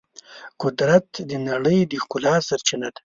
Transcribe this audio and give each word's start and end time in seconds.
قدرت 0.61 1.07
د 1.29 1.31
نړۍ 1.49 1.79
د 1.91 1.93
ښکلا 2.03 2.35
سرچینه 2.47 2.87
ده. 2.93 2.99